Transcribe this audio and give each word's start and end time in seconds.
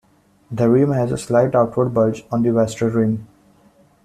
The 0.49 0.67
rim 0.67 0.93
has 0.93 1.11
a 1.11 1.17
slight 1.19 1.53
outward 1.53 1.89
bulge 1.93 2.25
on 2.31 2.41
the 2.41 2.49
western 2.49 2.91
rim. 2.91 3.27